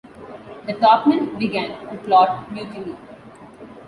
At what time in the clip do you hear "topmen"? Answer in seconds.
0.79-1.37